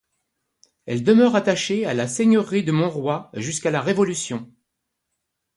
[0.87, 4.51] Elle demeure attachée à la seigneurie de Montroy jusqu’à la Révolution.